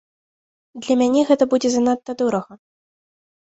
[0.85, 2.53] Для мяне гэта будзе занадта дорага.